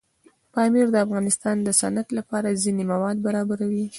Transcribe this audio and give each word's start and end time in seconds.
پامیر 0.53 0.87
د 0.91 0.95
افغانستان 1.05 1.57
د 1.63 1.69
صنعت 1.81 2.07
لپاره 2.17 2.59
ځینې 2.63 2.83
مواد 2.91 3.17
برابروي. 3.25 3.85